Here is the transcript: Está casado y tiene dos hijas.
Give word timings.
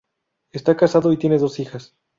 Está 0.51 0.75
casado 0.75 1.13
y 1.13 1.17
tiene 1.17 1.37
dos 1.37 1.59
hijas. 1.59 1.95